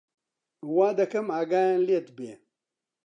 وا 0.75 0.87
دەکەم 0.99 1.27
ئاگایان 1.35 1.79
لێت 1.87 2.07
بێ 2.17 2.33